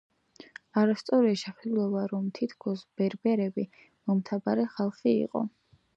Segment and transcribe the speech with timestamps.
[0.83, 5.45] არასწორია შეხედულება, რომ თითქოს ბერბერები მომთაბარე ხალხი იყო.